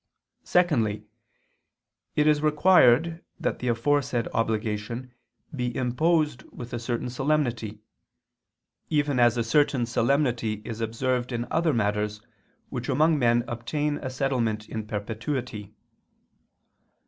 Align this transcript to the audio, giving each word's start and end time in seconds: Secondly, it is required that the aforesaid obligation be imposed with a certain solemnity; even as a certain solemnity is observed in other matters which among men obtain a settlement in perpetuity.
Secondly, 0.43 1.03
it 2.15 2.25
is 2.25 2.41
required 2.41 3.23
that 3.39 3.59
the 3.59 3.67
aforesaid 3.67 4.27
obligation 4.33 5.13
be 5.55 5.75
imposed 5.77 6.41
with 6.51 6.73
a 6.73 6.79
certain 6.79 7.07
solemnity; 7.07 7.83
even 8.89 9.19
as 9.19 9.37
a 9.37 9.43
certain 9.43 9.85
solemnity 9.85 10.53
is 10.65 10.81
observed 10.81 11.31
in 11.31 11.45
other 11.51 11.71
matters 11.71 12.19
which 12.69 12.89
among 12.89 13.19
men 13.19 13.43
obtain 13.47 13.99
a 13.99 14.09
settlement 14.09 14.67
in 14.67 14.87
perpetuity. 14.87 15.71